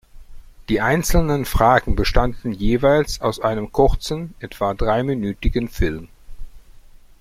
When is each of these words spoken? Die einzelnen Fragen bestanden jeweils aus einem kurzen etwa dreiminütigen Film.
Die 0.67 0.81
einzelnen 0.81 1.45
Fragen 1.45 1.95
bestanden 1.95 2.53
jeweils 2.53 3.21
aus 3.21 3.39
einem 3.39 3.71
kurzen 3.71 4.33
etwa 4.39 4.73
dreiminütigen 4.73 5.67
Film. 5.69 6.07